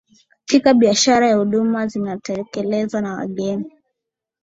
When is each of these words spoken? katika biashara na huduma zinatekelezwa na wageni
katika 0.45 0.73
biashara 0.73 1.29
na 1.31 1.35
huduma 1.37 1.87
zinatekelezwa 1.87 3.01
na 3.01 3.13
wageni 3.15 3.73